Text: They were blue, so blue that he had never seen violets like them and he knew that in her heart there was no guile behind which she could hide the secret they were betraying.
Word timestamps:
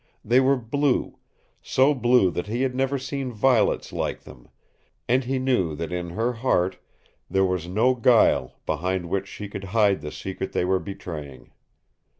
They 0.25 0.39
were 0.39 0.57
blue, 0.57 1.19
so 1.61 1.93
blue 1.93 2.31
that 2.31 2.47
he 2.47 2.63
had 2.63 2.73
never 2.73 2.97
seen 2.97 3.31
violets 3.31 3.93
like 3.93 4.21
them 4.23 4.49
and 5.07 5.23
he 5.25 5.37
knew 5.37 5.75
that 5.75 5.91
in 5.93 6.09
her 6.09 6.33
heart 6.33 6.77
there 7.29 7.45
was 7.45 7.67
no 7.67 7.93
guile 7.93 8.55
behind 8.65 9.05
which 9.09 9.27
she 9.27 9.47
could 9.47 9.65
hide 9.77 10.01
the 10.01 10.11
secret 10.11 10.53
they 10.53 10.65
were 10.65 10.79
betraying. 10.79 11.51